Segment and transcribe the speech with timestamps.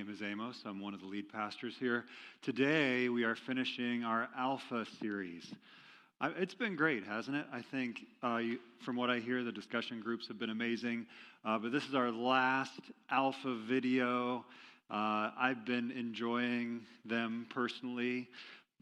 [0.00, 0.62] Name is Amos.
[0.64, 2.06] I'm one of the lead pastors here.
[2.40, 5.52] Today, we are finishing our Alpha series.
[6.22, 7.44] I, it's been great, hasn't it?
[7.52, 11.04] I think, uh, you, from what I hear, the discussion groups have been amazing.
[11.44, 14.46] Uh, but this is our last Alpha video.
[14.90, 18.26] Uh, I've been enjoying them personally,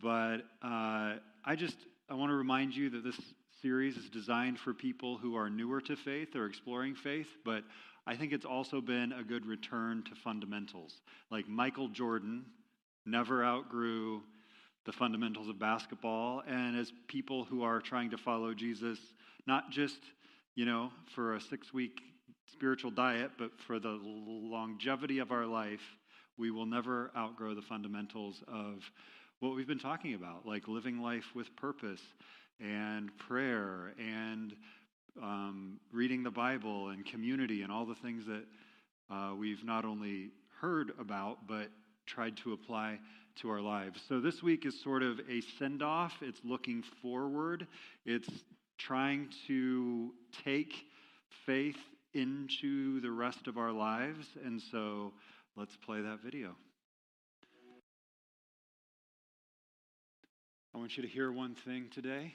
[0.01, 3.19] but uh, I just I want to remind you that this
[3.63, 7.65] series is designed for people who are newer to faith or exploring faith, but
[8.07, 11.01] I think it's also been a good return to fundamentals.
[11.31, 12.45] Like Michael Jordan
[13.05, 14.23] never outgrew
[14.87, 16.43] the fundamentals of basketball.
[16.47, 18.99] And as people who are trying to follow Jesus,
[19.47, 19.99] not just,
[20.55, 22.01] you know, for a six week
[22.51, 25.83] spiritual diet, but for the longevity of our life,
[26.39, 28.91] we will never outgrow the fundamentals of
[29.41, 32.01] what we've been talking about, like living life with purpose
[32.61, 34.55] and prayer and
[35.23, 38.45] um, reading the Bible and community and all the things that
[39.11, 41.69] uh, we've not only heard about, but
[42.07, 42.99] tried to apply
[43.41, 44.01] to our lives.
[44.09, 47.67] So this week is sort of a send off, it's looking forward,
[48.05, 48.29] it's
[48.79, 50.13] trying to
[50.45, 50.73] take
[51.47, 51.77] faith
[52.15, 54.27] into the rest of our lives.
[54.45, 55.13] And so
[55.57, 56.57] let's play that video.
[60.75, 62.35] I want you to hear one thing today.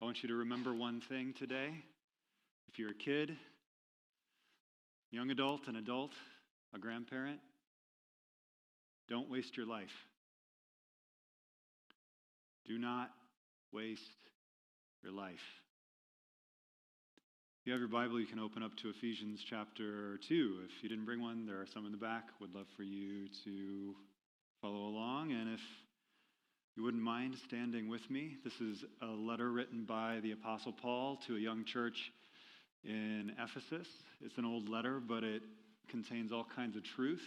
[0.00, 1.70] I want you to remember one thing today.
[2.68, 3.36] If you're a kid,
[5.10, 6.12] young adult, an adult,
[6.72, 7.40] a grandparent,
[9.08, 9.90] don't waste your life.
[12.64, 13.10] Do not
[13.72, 14.02] waste
[15.02, 15.34] your life.
[17.60, 20.58] If you have your Bible, you can open up to Ephesians chapter 2.
[20.64, 22.28] If you didn't bring one, there are some in the back.
[22.40, 23.96] Would love for you to
[24.62, 25.32] follow along.
[25.32, 25.60] And if
[26.78, 31.18] you wouldn't mind standing with me, this is a letter written by the Apostle Paul
[31.26, 32.12] to a young church
[32.84, 33.88] in Ephesus.
[34.24, 35.42] It's an old letter, but it
[35.88, 37.24] contains all kinds of truth.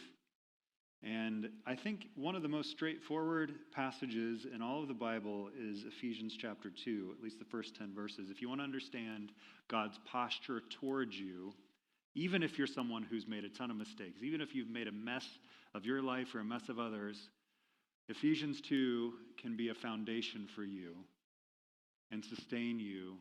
[1.03, 5.83] And I think one of the most straightforward passages in all of the Bible is
[5.83, 8.29] Ephesians chapter 2, at least the first 10 verses.
[8.29, 9.33] If you want to understand
[9.67, 11.51] God's posture towards you,
[12.15, 14.93] even if you're someone who's made a ton of mistakes, even if you've made a
[14.93, 15.27] mess
[15.75, 17.27] of your life or a mess of others,
[18.11, 20.95] Ephesians 2 can be a foundation for you
[22.11, 23.15] and sustain you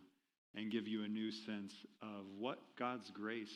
[0.56, 3.54] and give you a new sense of what God's grace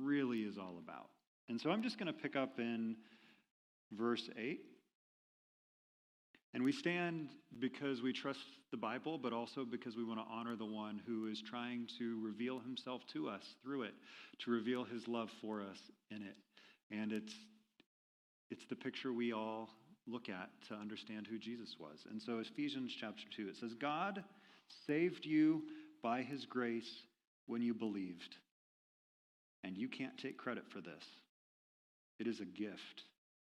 [0.00, 1.10] really is all about.
[1.50, 2.96] And so I'm just going to pick up in
[3.92, 4.60] verse 8.
[6.54, 7.28] And we stand
[7.58, 11.26] because we trust the Bible, but also because we want to honor the one who
[11.26, 13.94] is trying to reveal himself to us through it,
[14.46, 15.76] to reveal his love for us
[16.10, 16.36] in it.
[16.90, 17.34] And it's,
[18.50, 19.68] it's the picture we all
[20.08, 22.06] look at to understand who Jesus was.
[22.10, 24.24] And so, Ephesians chapter 2, it says, God
[24.86, 25.62] saved you
[26.02, 27.02] by his grace
[27.46, 28.36] when you believed.
[29.64, 31.04] And you can't take credit for this,
[32.18, 33.02] it is a gift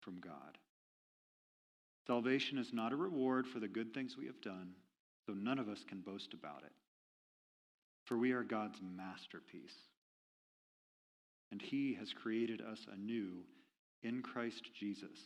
[0.01, 0.57] from God.
[2.07, 4.71] Salvation is not a reward for the good things we have done,
[5.27, 6.71] so none of us can boast about it.
[8.05, 9.75] For we are God's masterpiece.
[11.51, 13.43] And he has created us anew
[14.01, 15.19] in Christ Jesus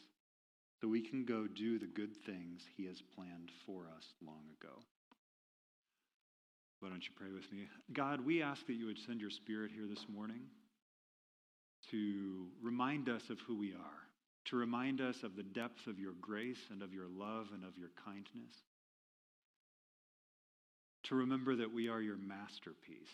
[0.84, 4.74] so we can go do the good things he has planned for us long ago.
[6.82, 7.70] Why don't you pray with me?
[7.94, 10.42] God, we ask that you would send your spirit here this morning
[11.92, 14.02] to remind us of who we are,
[14.50, 17.78] to remind us of the depth of your grace and of your love and of
[17.78, 18.52] your kindness,
[21.04, 23.08] to remember that we are your masterpiece,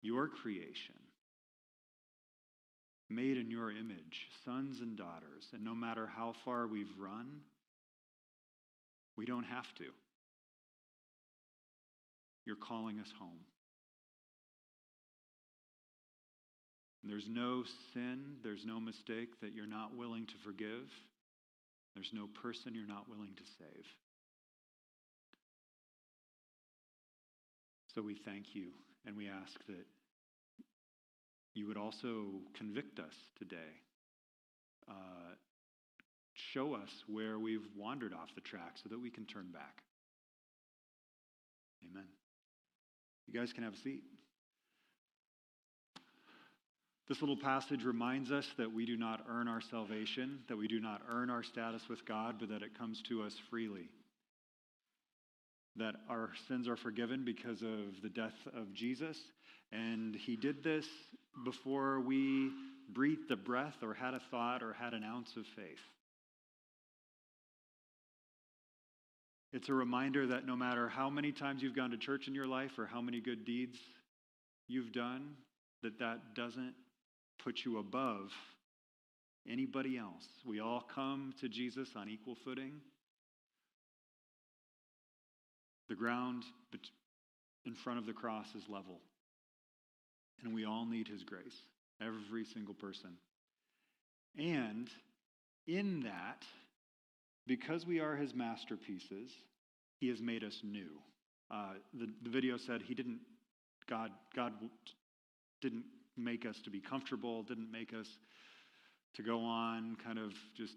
[0.00, 1.07] your creation
[3.10, 5.48] made in your image, sons and daughters.
[5.52, 7.40] And no matter how far we've run,
[9.16, 9.84] we don't have to.
[12.44, 13.40] You're calling us home.
[17.02, 20.90] And there's no sin, there's no mistake that you're not willing to forgive.
[21.94, 23.84] There's no person you're not willing to save.
[27.94, 28.68] So we thank you
[29.06, 29.86] and we ask that
[31.58, 32.26] you would also
[32.56, 33.56] convict us today.
[34.88, 35.34] Uh,
[36.54, 39.82] show us where we've wandered off the track so that we can turn back.
[41.90, 42.06] Amen.
[43.26, 44.02] You guys can have a seat.
[47.08, 50.78] This little passage reminds us that we do not earn our salvation, that we do
[50.78, 53.88] not earn our status with God, but that it comes to us freely.
[55.76, 59.18] That our sins are forgiven because of the death of Jesus.
[59.72, 60.86] And he did this
[61.44, 62.50] before we
[62.88, 65.78] breathed a breath or had a thought or had an ounce of faith.
[69.52, 72.46] It's a reminder that no matter how many times you've gone to church in your
[72.46, 73.78] life or how many good deeds
[74.68, 75.34] you've done,
[75.82, 76.74] that that doesn't
[77.42, 78.30] put you above
[79.50, 80.26] anybody else.
[80.44, 82.72] We all come to Jesus on equal footing.
[85.88, 86.44] The ground
[87.64, 89.00] in front of the cross is level.
[90.44, 91.56] And we all need his grace,
[92.00, 93.10] every single person.
[94.38, 94.88] And
[95.66, 96.44] in that,
[97.46, 99.32] because we are his masterpieces,
[99.98, 100.90] he has made us new.
[101.50, 103.20] Uh, the, the video said he didn't,
[103.88, 104.52] God, God
[105.60, 105.84] didn't
[106.16, 108.06] make us to be comfortable, didn't make us
[109.14, 110.74] to go on kind of just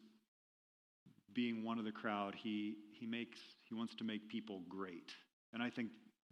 [1.33, 2.35] being one of the crowd.
[2.35, 3.37] He, he makes,
[3.69, 5.11] he wants to make people great.
[5.53, 5.89] And I think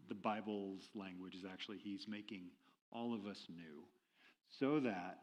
[0.07, 2.43] the Bible's language is actually he's making
[2.91, 3.83] all of us new,
[4.59, 5.19] so that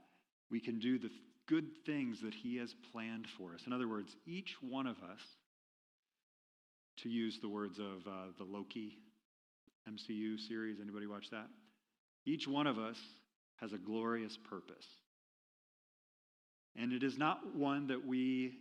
[0.50, 1.10] we can do the
[1.48, 3.62] good things that he has planned for us.
[3.66, 5.20] In other words, each one of us,
[7.02, 8.98] to use the words of uh, the Loki
[9.88, 11.46] MCU series, anybody watch that?
[12.24, 12.96] Each one of us
[13.60, 14.86] has a glorious purpose.
[16.74, 18.58] And it is not one that we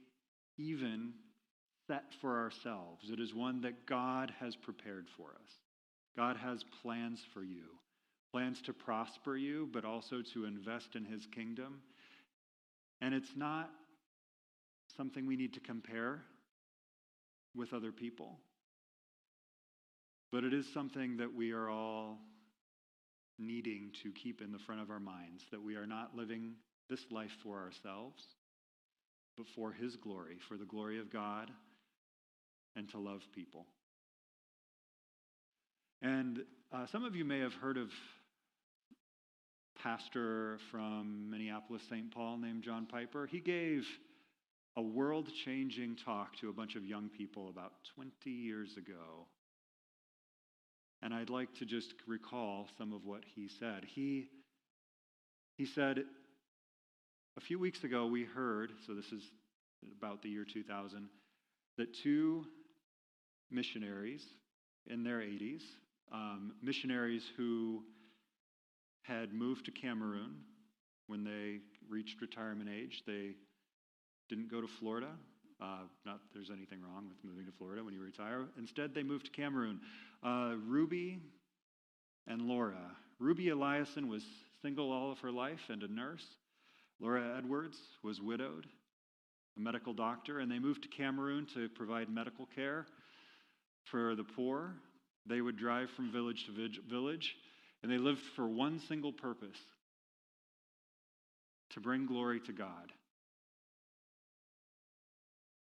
[0.57, 1.13] even
[1.88, 3.10] set for ourselves.
[3.12, 5.50] It is one that God has prepared for us.
[6.16, 7.66] God has plans for you,
[8.36, 11.80] plans to prosper you, but also to invest in his kingdom.
[13.00, 13.70] And it's not
[14.98, 16.22] something we need to compare
[17.56, 18.38] with other people,
[20.34, 22.18] but it is something that we are all
[23.40, 26.56] needing to keep in the front of our minds that we are not living
[26.90, 28.22] this life for ourselves,
[29.38, 31.52] but for His glory, for the glory of God,
[32.76, 33.66] and to love people.
[36.02, 36.42] And
[36.74, 37.90] uh, some of you may have heard of
[39.86, 42.12] pastor from Minneapolis, St.
[42.12, 43.28] Paul, named John Piper.
[43.28, 43.86] He gave
[44.76, 49.28] a world changing talk to a bunch of young people about 20 years ago
[51.04, 53.86] and I'd like to just recall some of what he said.
[53.86, 54.26] He,
[55.56, 56.00] he said,
[57.38, 59.22] a few weeks ago we heard, so this is
[60.00, 61.08] about the year 2000,
[61.78, 62.44] that two
[63.52, 64.24] missionaries
[64.88, 65.62] in their 80s,
[66.12, 67.84] um, missionaries who
[69.07, 70.36] had moved to Cameroon
[71.07, 71.60] when they
[71.90, 73.04] reached retirement age.
[73.06, 73.31] They
[74.30, 75.10] didn't go to Florida.
[75.62, 78.46] Uh, not there's anything wrong with moving to Florida when you retire.
[78.57, 79.80] Instead, they moved to Cameroon.
[80.24, 81.19] Uh, Ruby
[82.28, 82.92] and Laura.
[83.19, 84.24] Ruby Eliason was
[84.62, 86.25] single all of her life and a nurse.
[87.00, 88.66] Laura Edwards was widowed,
[89.57, 92.86] a medical doctor, and they moved to Cameroon to provide medical care
[93.92, 94.74] for the poor.
[95.28, 97.36] They would drive from village to village,
[97.86, 99.60] and they lived for one single purpose
[101.70, 102.92] to bring glory to God.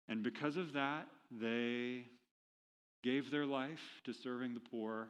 [0.06, 2.04] And because of that, they
[3.02, 5.08] gave their life to serving the poor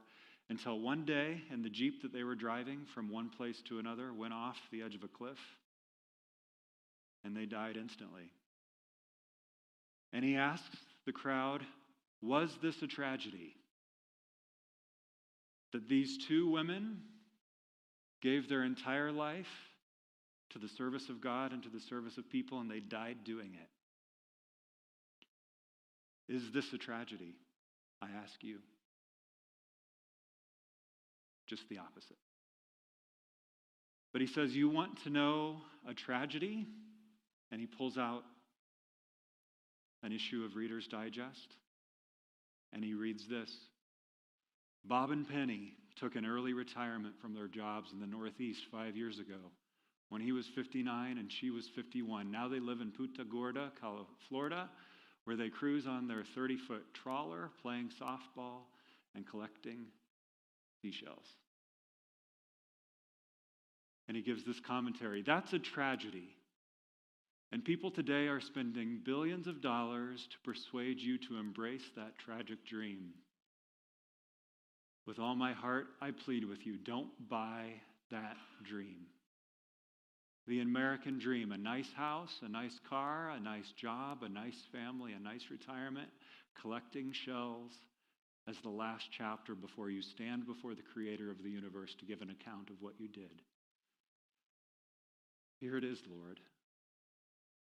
[0.51, 4.13] until one day, in the Jeep that they were driving from one place to another,
[4.13, 5.41] went off the edge of a cliff
[7.25, 8.31] and they died instantly.
[10.13, 11.67] And he asked the crowd,
[12.23, 13.57] Was this a tragedy?
[15.73, 16.99] That these two women
[18.23, 19.47] gave their entire life
[20.51, 23.53] to the service of God and to the service of people, and they died doing
[23.55, 23.69] it.
[26.33, 27.35] Is this a tragedy?
[28.03, 28.59] I ask you.
[31.49, 32.17] Just the opposite.
[34.13, 35.57] But he says, You want to know
[35.89, 36.67] a tragedy?
[37.53, 38.23] And he pulls out
[40.05, 41.57] an issue of Reader's Digest.
[42.73, 43.51] And he reads this
[44.85, 49.19] Bob and Penny took an early retirement from their jobs in the Northeast five years
[49.19, 49.51] ago
[50.11, 52.31] when he was 59 and she was 51.
[52.31, 53.73] Now they live in Punta Gorda,
[54.29, 54.69] Florida,
[55.25, 58.63] where they cruise on their 30 foot trawler, playing softball
[59.15, 59.87] and collecting
[60.83, 61.27] seashells.
[64.09, 66.37] And he gives this commentary that's a tragedy.
[67.53, 72.65] And people today are spending billions of dollars to persuade you to embrace that tragic
[72.65, 73.11] dream.
[75.07, 77.73] With all my heart, I plead with you don't buy
[78.11, 79.07] that dream
[80.51, 85.13] the American dream a nice house, a nice car, a nice job, a nice family,
[85.13, 86.09] a nice retirement,
[86.61, 87.73] collecting shells
[88.49, 92.21] as the last chapter before you stand before the creator of the universe to give
[92.21, 93.43] an account of what you did.
[95.61, 96.41] Here it is, Lord,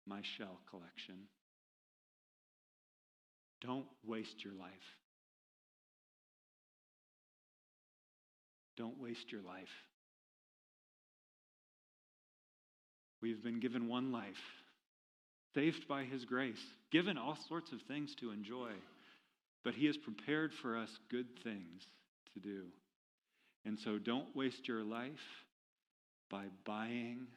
[0.05, 1.15] my shell collection.
[3.61, 4.69] Don't waste your life.
[8.77, 9.69] Don't waste your life.
[13.21, 14.43] We've been given one life,
[15.55, 18.71] saved by His grace, given all sorts of things to enjoy,
[19.63, 21.87] but He has prepared for us good things
[22.33, 22.65] to do.
[23.65, 25.09] And so don't waste your life
[26.29, 27.27] by buying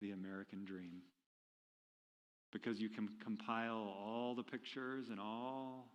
[0.00, 1.02] the American dream.
[2.52, 5.88] Because you can compile all the pictures and all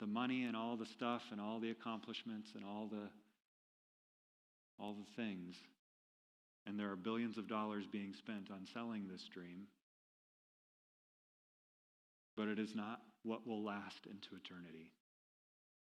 [0.00, 3.08] the money and all the stuff and all the accomplishments and all the
[4.82, 5.54] all the things.
[6.66, 9.66] And there are billions of dollars being spent on selling this dream.
[12.36, 14.90] But it is not what will last into eternity.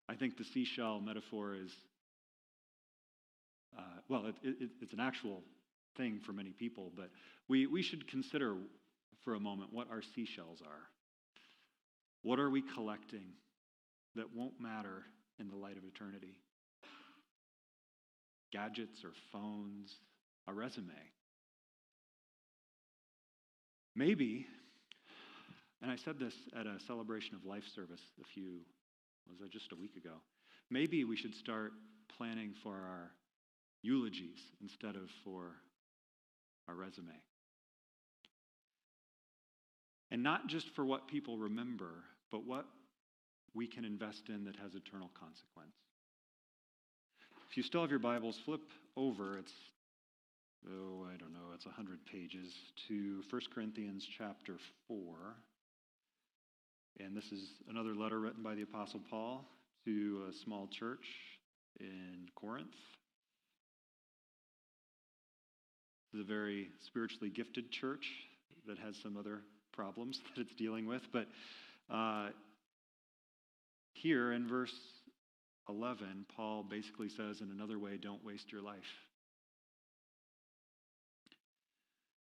[0.08, 1.72] I think the seashell metaphor is,
[3.78, 5.44] uh, well, it, it, it's an actual
[5.98, 7.10] thing for many people, but
[7.48, 8.56] we, we should consider
[9.24, 10.82] for a moment what our seashells are.
[12.24, 13.34] What are we collecting
[14.16, 15.04] that won't matter
[15.40, 16.40] in the light of eternity?
[18.52, 19.96] Gadgets or phones,
[20.48, 20.94] a resume.
[23.96, 24.46] Maybe,
[25.82, 28.60] and I said this at a celebration of life service a few,
[29.30, 30.16] was that just a week ago?
[30.70, 31.74] Maybe we should start
[32.18, 33.12] planning for our
[33.82, 35.56] eulogies instead of for
[36.68, 37.14] our resume.
[40.12, 42.66] And not just for what people remember, but what
[43.54, 45.76] we can invest in that has eternal consequence.
[47.52, 48.62] If you still have your Bibles, flip
[48.96, 49.38] over.
[49.38, 49.52] It's,
[50.66, 52.50] oh, I don't know, it's 100 pages
[52.88, 54.56] to 1 Corinthians chapter
[54.88, 54.98] 4.
[57.02, 59.44] And this is another letter written by the Apostle Paul
[59.84, 61.06] to a small church
[61.82, 62.72] in Corinth.
[66.14, 68.08] This is a very spiritually gifted church
[68.66, 69.42] that has some other
[69.74, 71.02] problems that it's dealing with.
[71.12, 71.28] But
[71.94, 72.30] uh,
[73.92, 74.74] here in verse
[75.72, 78.78] 11, Paul basically says, in another way, don't waste your life.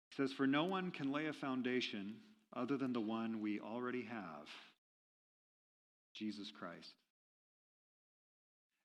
[0.10, 2.16] He says, For no one can lay a foundation
[2.56, 4.48] other than the one we already have
[6.14, 6.94] Jesus Christ.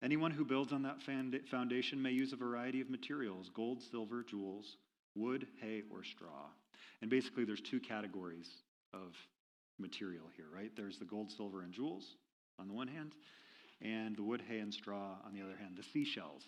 [0.03, 0.99] Anyone who builds on that
[1.51, 4.77] foundation may use a variety of materials gold, silver, jewels
[5.15, 6.47] wood, hay, or straw.
[7.01, 8.49] And basically, there's two categories
[8.95, 9.15] of
[9.79, 10.71] material here, right?
[10.77, 12.05] There's the gold, silver, and jewels
[12.59, 13.13] on the one hand,
[13.83, 16.43] and the wood, hay, and straw on the other hand, the seashells.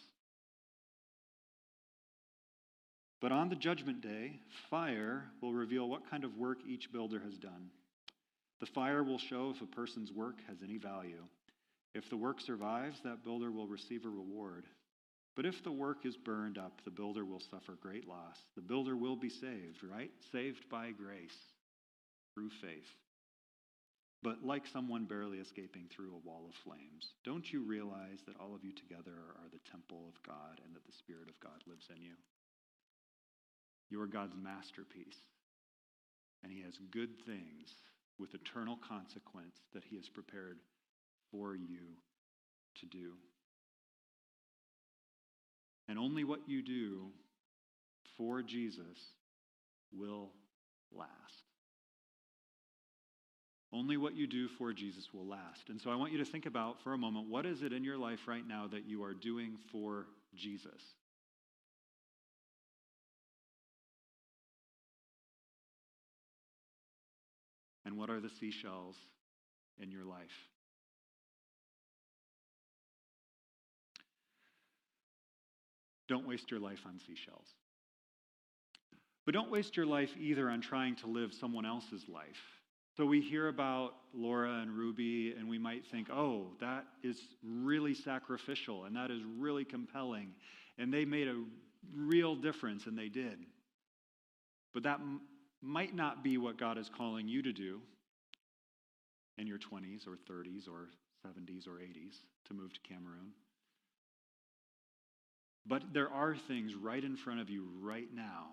[3.21, 4.39] But on the judgment day,
[4.71, 7.71] fire will reveal what kind of work each builder has done.
[8.61, 11.23] The fire will show if a person's work has any value.
[11.95, 14.65] If the work survives, that builder will receive a reward.
[15.37, 18.37] But if the work is burned up, the builder will suffer great loss.
[18.57, 20.11] The builder will be saved, right?
[20.31, 21.37] Saved by grace
[22.35, 22.91] through faith.
[24.25, 28.55] But like someone barely escaping through a wall of flames, don't you realize that all
[28.55, 31.89] of you together are the temple of God and that the Spirit of God lives
[31.95, 32.15] in you?
[33.91, 35.19] You are God's masterpiece,
[36.43, 37.77] and He has good things
[38.19, 40.57] with eternal consequence that He has prepared
[41.31, 42.01] for you
[42.81, 43.13] to do.
[45.87, 47.09] And only what you do
[48.17, 49.13] for Jesus
[49.93, 50.31] will
[50.91, 51.44] last.
[53.75, 55.69] Only what you do for Jesus will last.
[55.69, 57.83] And so I want you to think about for a moment what is it in
[57.83, 60.81] your life right now that you are doing for Jesus?
[67.85, 68.95] And what are the seashells
[69.83, 70.23] in your life?
[76.09, 77.49] Don't waste your life on seashells.
[79.25, 82.54] But don't waste your life either on trying to live someone else's life.
[82.97, 87.93] So we hear about Laura and Ruby, and we might think, oh, that is really
[87.93, 90.29] sacrificial and that is really compelling.
[90.79, 91.43] And they made a
[91.93, 93.39] real difference, and they did.
[94.73, 95.23] But that m-
[95.61, 97.81] might not be what God is calling you to do
[99.39, 100.89] in your 20s or 30s or
[101.27, 103.33] 70s or 80s to move to Cameroon.
[105.67, 108.49] But there are things right in front of you right now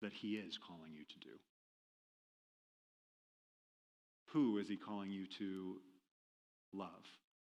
[0.00, 1.38] that He is calling you to do.
[4.32, 5.76] Who is He calling you to
[6.72, 7.04] love?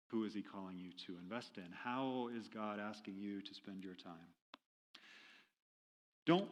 [0.09, 1.67] Who is He calling you to invest in?
[1.83, 4.13] How is God asking you to spend your time?
[6.25, 6.49] Don't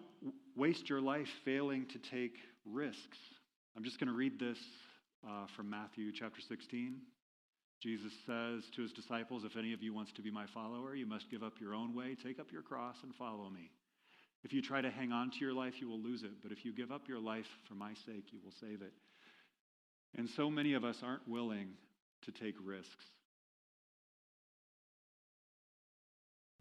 [0.55, 3.17] waste your life failing to take risks.
[3.77, 4.57] I'm just going to read this
[5.27, 6.95] uh, from Matthew chapter 16.
[7.81, 11.05] Jesus says to his disciples, If any of you wants to be my follower, you
[11.05, 13.71] must give up your own way, take up your cross, and follow me.
[14.43, 16.41] If you try to hang on to your life, you will lose it.
[16.41, 18.93] But if you give up your life for my sake, you will save it.
[20.17, 21.69] And so many of us aren't willing
[22.23, 23.05] to take risks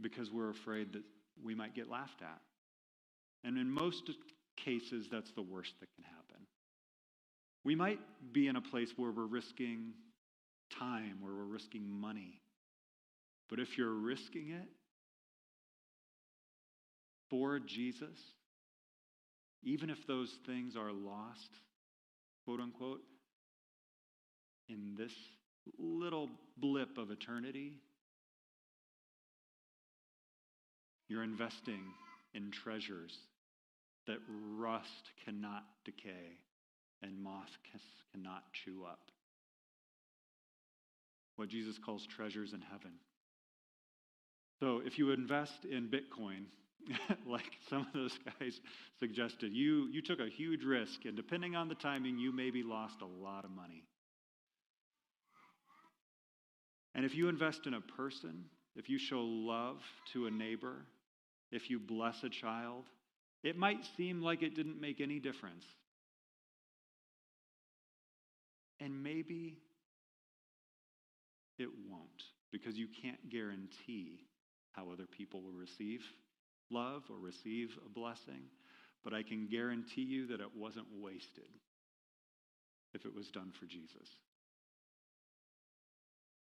[0.01, 1.03] because we're afraid that
[1.43, 2.41] we might get laughed at.
[3.45, 4.11] And in most
[4.57, 6.47] cases, that's the worst that can happen.
[7.65, 7.99] We might
[8.33, 9.93] be in a place where we're risking
[10.79, 12.41] time, where we're risking money.
[13.49, 14.69] But if you're risking it
[17.31, 18.19] for Jesus,
[19.63, 21.51] even if those things are lost,
[22.45, 23.01] quote unquote,
[24.69, 25.13] in this
[25.79, 27.75] little blip of eternity,
[31.09, 31.81] you're investing
[32.35, 33.17] in treasures
[34.07, 34.19] that
[34.57, 36.39] rust cannot decay
[37.03, 37.57] and moth
[38.13, 39.01] cannot chew up.
[41.37, 42.93] What Jesus calls treasures in heaven.
[44.61, 46.47] So if you invest in Bitcoin,
[47.27, 48.61] like some of those guys
[48.99, 53.03] suggested, you, you took a huge risk, and depending on the timing, you maybe lost
[53.03, 53.85] a lot of money.
[56.99, 59.81] And if you invest in a person, if you show love
[60.13, 60.85] to a neighbor,
[61.53, 62.87] if you bless a child,
[63.45, 65.65] it might seem like it didn't make any difference.
[68.81, 69.59] And maybe
[71.57, 74.25] it won't, because you can't guarantee
[74.73, 76.03] how other people will receive
[76.69, 78.43] love or receive a blessing.
[79.05, 81.47] But I can guarantee you that it wasn't wasted
[82.93, 84.09] if it was done for Jesus.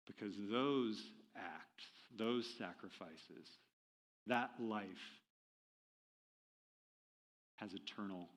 [0.08, 1.02] Because those
[1.36, 1.86] acts,
[2.18, 3.48] those sacrifices,
[4.28, 4.88] that life
[7.58, 8.30] has eternal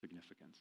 [0.00, 0.56] significance.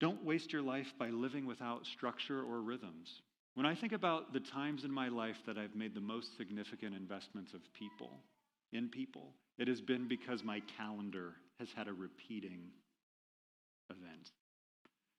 [0.00, 3.22] Don't waste your life by living without structure or rhythms.
[3.54, 6.94] When I think about the times in my life that I've made the most significant
[6.94, 8.10] investments of people,
[8.72, 12.68] in people, it has been because my calendar has had a repeating
[13.88, 14.30] event.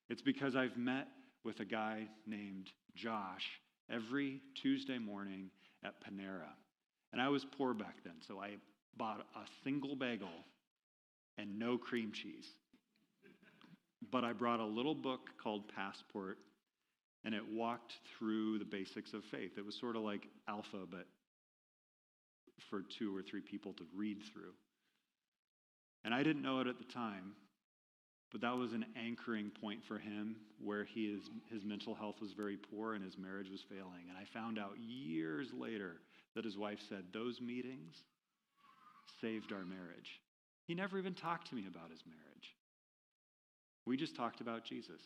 [0.10, 1.08] It's because I've met
[1.48, 3.48] with a guy named Josh
[3.90, 5.50] every Tuesday morning
[5.82, 6.52] at Panera.
[7.14, 8.58] And I was poor back then, so I
[8.98, 10.28] bought a single bagel
[11.38, 12.50] and no cream cheese.
[14.12, 16.38] But I brought a little book called Passport,
[17.24, 19.52] and it walked through the basics of faith.
[19.58, 21.08] It was sort of like Alpha, but
[22.70, 24.52] for two or three people to read through.
[26.04, 27.32] And I didn't know it at the time,
[28.32, 32.34] but that was an anchoring point for him where he is, his mental health was
[32.34, 34.10] very poor and his marriage was failing.
[34.10, 36.02] And I found out years later
[36.36, 37.96] that his wife said, Those meetings
[39.22, 40.22] saved our marriage.
[40.66, 42.56] He never even talked to me about his marriage.
[43.86, 45.02] We just talked about Jesus.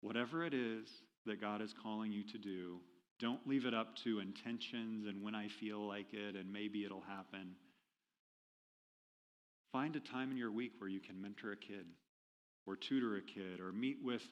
[0.00, 0.86] Whatever it is
[1.26, 2.78] that God is calling you to do,
[3.18, 7.00] don't leave it up to intentions and when I feel like it and maybe it'll
[7.00, 7.56] happen.
[9.74, 11.84] Find a time in your week where you can mentor a kid
[12.64, 14.22] or tutor a kid or meet with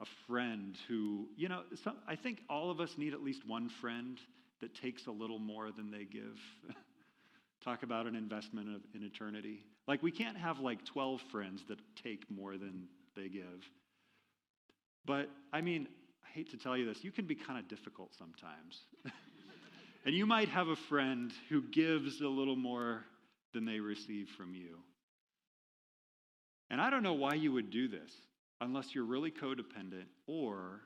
[0.00, 3.70] a friend who, you know, some, I think all of us need at least one
[3.80, 4.18] friend
[4.60, 6.36] that takes a little more than they give.
[7.64, 9.64] Talk about an investment of, in eternity.
[9.86, 13.62] Like, we can't have like 12 friends that take more than they give.
[15.04, 15.86] But, I mean,
[16.24, 18.80] I hate to tell you this, you can be kind of difficult sometimes.
[20.04, 23.04] and you might have a friend who gives a little more
[23.52, 24.78] than they receive from you.
[26.70, 28.12] And I don't know why you would do this
[28.60, 30.80] unless you're really codependent or,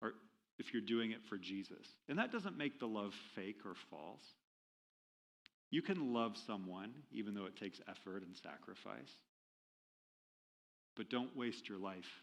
[0.00, 0.14] or
[0.58, 1.86] if you're doing it for Jesus.
[2.08, 4.24] And that doesn't make the love fake or false.
[5.70, 9.10] You can love someone even though it takes effort and sacrifice.
[10.96, 12.22] But don't waste your life.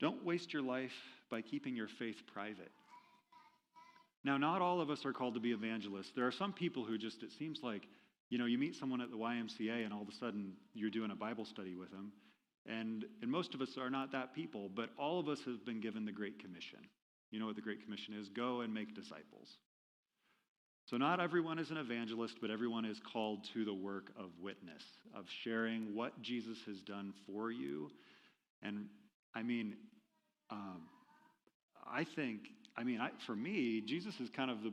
[0.00, 0.92] Don't waste your life
[1.30, 2.72] by keeping your faith private.
[4.24, 6.12] Now, not all of us are called to be evangelists.
[6.16, 7.82] There are some people who just, it seems like,
[8.30, 11.10] you know, you meet someone at the YMCA and all of a sudden you're doing
[11.10, 12.10] a Bible study with them.
[12.66, 15.80] And, and most of us are not that people, but all of us have been
[15.80, 16.78] given the Great Commission.
[17.30, 18.30] You know what the Great Commission is?
[18.30, 19.58] Go and make disciples.
[20.86, 24.82] So, not everyone is an evangelist, but everyone is called to the work of witness,
[25.14, 27.90] of sharing what Jesus has done for you.
[28.62, 28.86] And
[29.34, 29.76] I mean,
[30.50, 30.82] um,
[31.90, 32.40] I think
[32.76, 34.72] I mean, I, for me, Jesus is kind of the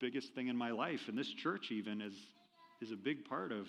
[0.00, 2.14] biggest thing in my life, and this church even is
[2.82, 3.66] is a big part of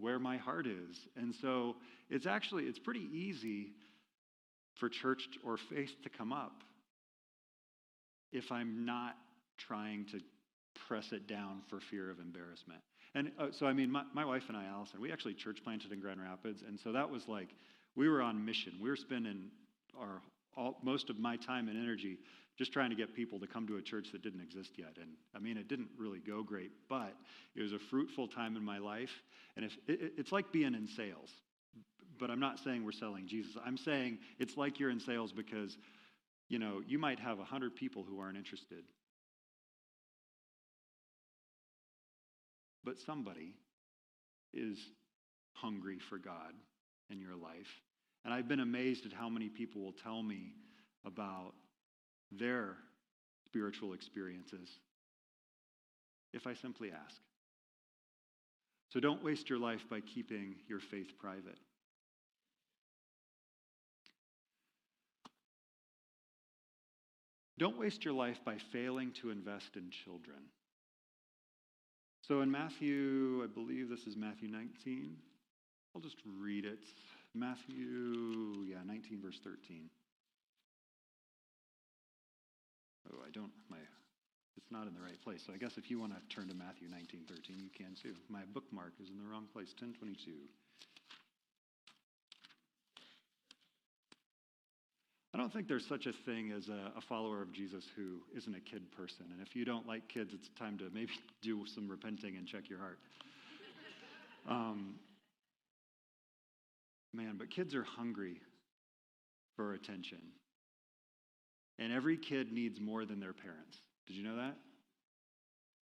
[0.00, 0.96] where my heart is.
[1.16, 1.76] And so
[2.10, 3.72] it's actually it's pretty easy
[4.80, 6.62] for church or faith to come up
[8.32, 9.14] if I'm not
[9.58, 10.18] trying to
[10.88, 12.80] press it down for fear of embarrassment.
[13.14, 15.92] And uh, so, I mean, my, my wife and I, Allison, we actually church planted
[15.92, 16.62] in Grand Rapids.
[16.66, 17.48] And so that was like,
[17.94, 18.72] we were on mission.
[18.82, 19.50] We were spending
[19.96, 20.20] our
[20.56, 22.18] all, most of my time and energy
[22.56, 24.96] just trying to get people to come to a church that didn't exist yet.
[25.00, 27.14] And I mean, it didn't really go great, but
[27.56, 29.10] it was a fruitful time in my life.
[29.56, 31.30] And if it, it's like being in sales,
[32.18, 33.56] but I'm not saying we're selling Jesus.
[33.64, 35.76] I'm saying it's like you're in sales because,
[36.48, 38.84] you know, you might have 100 people who aren't interested.
[42.84, 43.54] But somebody
[44.52, 44.78] is
[45.54, 46.52] hungry for God
[47.10, 47.80] in your life.
[48.24, 50.54] And I've been amazed at how many people will tell me
[51.04, 51.52] about
[52.32, 52.76] their
[53.46, 54.68] spiritual experiences
[56.32, 57.20] if I simply ask.
[58.92, 61.58] So don't waste your life by keeping your faith private.
[67.58, 70.38] Don't waste your life by failing to invest in children.
[72.22, 75.16] So in Matthew, I believe this is Matthew 19.
[75.94, 76.84] I'll just read it.
[77.34, 79.90] Matthew, yeah, 19, verse 13.
[83.10, 83.78] Oh, I don't, my,
[84.56, 85.42] it's not in the right place.
[85.46, 88.14] So I guess if you want to turn to Matthew 19, 13, you can too.
[88.28, 90.30] My bookmark is in the wrong place, 1022.
[95.34, 98.54] I don't think there's such a thing as a, a, follower of Jesus who isn't
[98.54, 99.26] a kid person.
[99.32, 101.10] And if you don't like kids, it's time to maybe
[101.42, 103.00] do some repenting and check your heart.
[104.48, 104.94] Um,
[107.14, 108.40] man, but kids are hungry
[109.56, 110.18] for attention.
[111.78, 113.78] And every kid needs more than their parents.
[114.06, 114.56] Did you know that?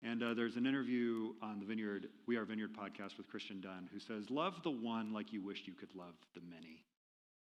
[0.02, 3.90] And uh, there's an interview on the Vineyard, We Are Vineyard podcast with Christian Dunn,
[3.92, 6.84] who says, Love the one like you wish you could love the many,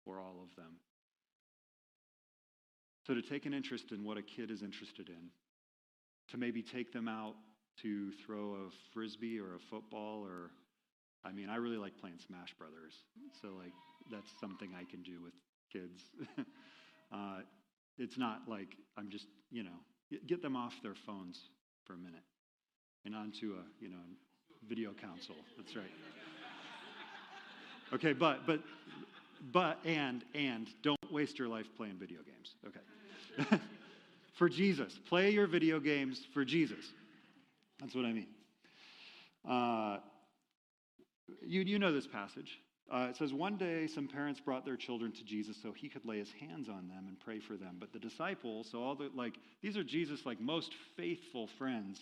[0.05, 0.77] or all of them.
[3.05, 5.29] So to take an interest in what a kid is interested in,
[6.29, 7.35] to maybe take them out
[7.81, 10.51] to throw a frisbee or a football or
[11.27, 12.93] I mean, I really like playing Smash Brothers.
[13.41, 13.73] So like
[14.09, 15.33] that's something I can do with
[15.71, 16.01] kids.
[17.11, 17.39] uh,
[17.97, 21.49] it's not like I'm just, you know, get them off their phones
[21.85, 22.23] for a minute
[23.05, 23.97] and onto a, you know,
[24.67, 25.35] video console.
[25.57, 25.91] That's right.
[27.93, 28.61] Okay, but but
[29.53, 32.55] but and and don't waste your life playing video games.
[32.67, 33.61] Okay.
[34.37, 34.99] for Jesus.
[35.07, 36.85] Play your video games for Jesus.
[37.79, 38.27] That's what I mean.
[39.47, 39.97] Uh,
[41.45, 42.59] you, you know this passage.
[42.91, 46.05] Uh, it says, One day some parents brought their children to Jesus so he could
[46.05, 47.77] lay his hands on them and pray for them.
[47.79, 51.99] But the disciples, so all the, like, these are Jesus' like most faithful friends,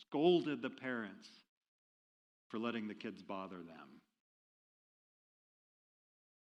[0.00, 1.28] scolded the parents
[2.48, 4.00] for letting the kids bother them.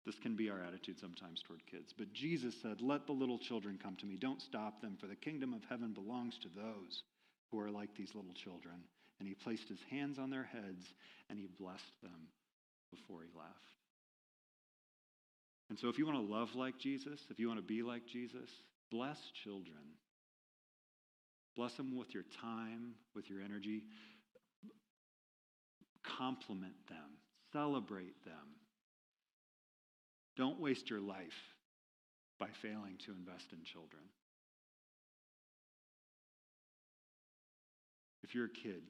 [0.06, 1.92] This can be our attitude sometimes toward kids.
[1.98, 4.18] But Jesus said, Let the little children come to me.
[4.18, 7.04] Don't stop them, for the kingdom of heaven belongs to those
[7.52, 8.76] who are like these little children.
[9.20, 10.94] And he placed his hands on their heads
[11.30, 12.30] and he blessed them
[12.92, 13.50] before he left.
[15.70, 18.06] And so, if you want to love like Jesus, if you want to be like
[18.06, 18.50] Jesus,
[18.92, 19.96] bless children.
[21.56, 23.84] Bless them with your time, with your energy.
[26.18, 27.18] Compliment them,
[27.52, 28.60] celebrate them.
[30.38, 31.56] Don't waste your life
[32.40, 34.04] by failing to invest in children.
[38.24, 38.82] If you're a kid,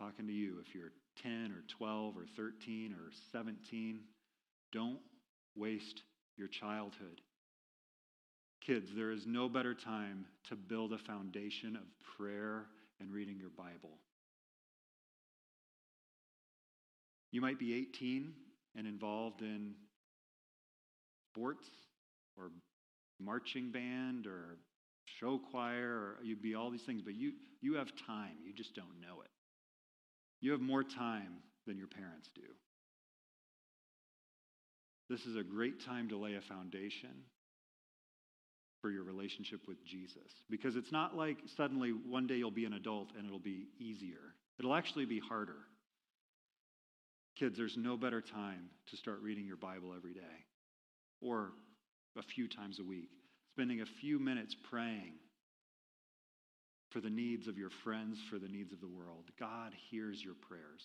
[0.00, 4.00] talking to you, if you're 10 or 12 or 13 or 17.
[4.72, 5.00] Don't
[5.56, 6.02] waste
[6.36, 7.20] your childhood.
[8.64, 11.82] Kids, there is no better time to build a foundation of
[12.16, 12.66] prayer
[13.00, 13.98] and reading your Bible.
[17.32, 18.32] You might be 18
[18.76, 19.74] and involved in
[21.32, 21.66] sports
[22.36, 22.50] or
[23.20, 24.56] marching band or
[25.04, 28.36] show choir or you'd be all these things, but you, you have time.
[28.44, 29.30] You just don't know it.
[30.40, 32.42] You have more time than your parents do.
[35.08, 37.10] This is a great time to lay a foundation
[38.80, 40.32] for your relationship with Jesus.
[40.48, 44.34] Because it's not like suddenly one day you'll be an adult and it'll be easier.
[44.58, 45.56] It'll actually be harder.
[47.36, 50.20] Kids, there's no better time to start reading your Bible every day
[51.20, 51.50] or
[52.16, 53.10] a few times a week,
[53.54, 55.12] spending a few minutes praying
[56.90, 59.24] for the needs of your friends, for the needs of the world.
[59.38, 60.82] God hears your prayers.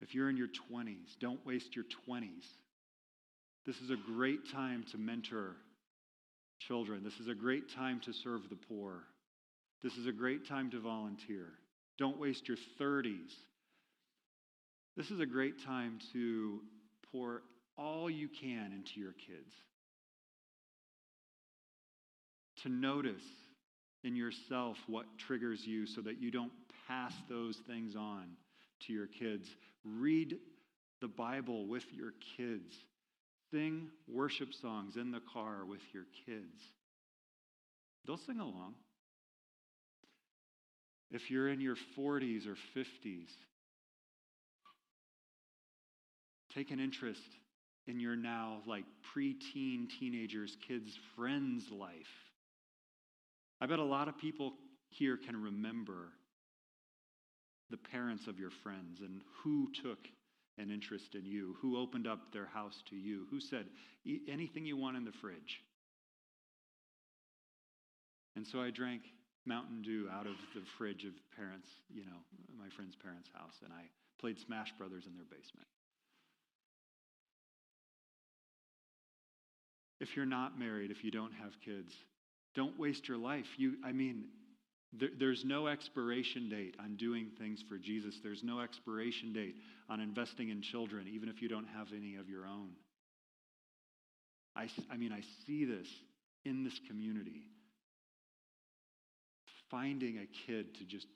[0.00, 2.44] If you're in your 20s, don't waste your 20s.
[3.66, 5.56] This is a great time to mentor
[6.60, 7.02] children.
[7.02, 9.02] This is a great time to serve the poor.
[9.82, 11.48] This is a great time to volunteer.
[11.98, 13.32] Don't waste your 30s.
[14.96, 16.60] This is a great time to
[17.10, 17.42] pour
[17.76, 19.54] all you can into your kids
[22.64, 23.22] to notice
[24.02, 26.52] in yourself what triggers you so that you don't
[26.88, 28.24] pass those things on
[28.86, 29.48] to your kids.
[29.84, 30.36] Read
[31.00, 32.74] the Bible with your kids.
[33.50, 36.60] Sing worship songs in the car with your kids.
[38.06, 38.74] They'll sing along.
[41.10, 43.28] If you're in your 40s or 50s,
[46.54, 47.20] take an interest
[47.86, 52.23] in your now like preteen teenagers, kids, friends' life.
[53.60, 54.54] I bet a lot of people
[54.88, 56.08] here can remember
[57.70, 59.98] the parents of your friends and who took
[60.58, 63.66] an interest in you, who opened up their house to you, who said,
[64.04, 65.62] Eat anything you want in the fridge.
[68.36, 69.02] And so I drank
[69.46, 72.18] Mountain Dew out of the fridge of parents, you know,
[72.58, 73.82] my friend's parents' house, and I
[74.20, 75.66] played Smash Brothers in their basement.
[80.00, 81.94] If you're not married, if you don't have kids,
[82.54, 83.46] don't waste your life.
[83.56, 84.24] You, I mean,
[84.92, 88.14] there, there's no expiration date on doing things for Jesus.
[88.22, 89.56] There's no expiration date
[89.88, 92.70] on investing in children, even if you don't have any of your own.
[94.56, 95.88] I, I mean, I see this
[96.44, 97.42] in this community.
[99.70, 101.06] Finding a kid to just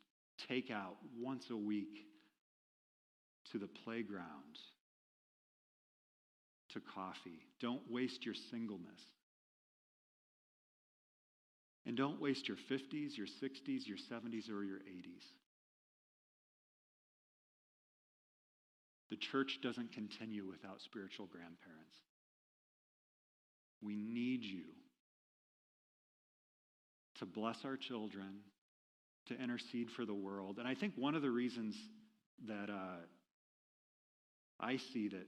[0.49, 2.05] take out once a week
[3.53, 4.27] to the playground,
[6.73, 7.47] to coffee.
[7.61, 9.01] Don't waste your singleness.
[11.89, 15.25] And don't waste your 50s, your 60s, your 70s, or your 80s.
[19.09, 21.97] The church doesn't continue without spiritual grandparents.
[23.81, 24.65] We need you
[27.21, 28.41] to bless our children,
[29.29, 30.59] to intercede for the world.
[30.59, 31.75] And I think one of the reasons
[32.47, 33.01] that uh,
[34.61, 35.27] I see that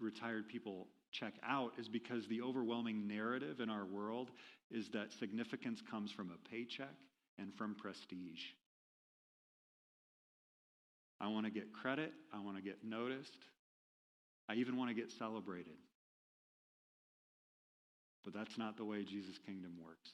[0.00, 4.30] retired people check out is because the overwhelming narrative in our world
[4.70, 6.94] is that significance comes from a paycheck
[7.38, 8.42] and from prestige.
[11.20, 13.38] I want to get credit, I want to get noticed,
[14.48, 15.76] I even want to get celebrated.
[18.24, 20.10] But that's not the way Jesus' kingdom works.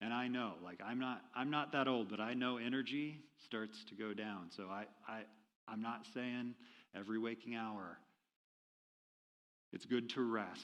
[0.00, 3.84] And I know, like I'm not I'm not that old, but I know energy starts
[3.88, 4.48] to go down.
[4.56, 5.22] So I I
[5.66, 6.54] I'm not saying
[6.94, 7.98] every waking hour
[9.72, 10.60] it's good to rest.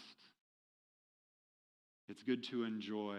[2.08, 3.16] It's good to enjoy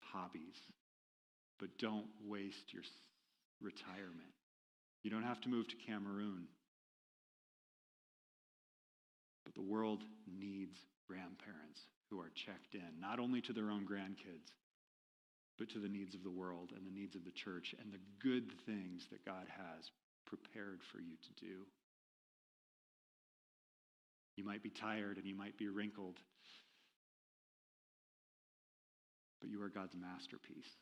[0.00, 0.56] hobbies,
[1.58, 2.82] but don't waste your
[3.60, 4.34] retirement.
[5.02, 6.46] You don't have to move to Cameroon.
[9.44, 14.52] But the world needs grandparents who are checked in, not only to their own grandkids,
[15.58, 18.00] but to the needs of the world and the needs of the church and the
[18.22, 19.90] good things that God has
[20.26, 21.66] prepared for you to do.
[24.40, 26.16] You might be tired and you might be wrinkled,
[29.38, 30.78] but you are God's masterpiece.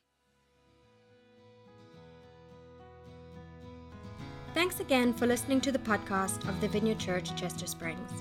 [4.53, 8.13] Thanks again for listening to the podcast of the Vineyard Church Chester Springs.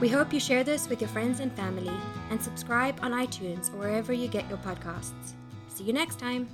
[0.00, 1.92] We hope you share this with your friends and family
[2.30, 5.34] and subscribe on iTunes or wherever you get your podcasts.
[5.68, 6.48] See you next time.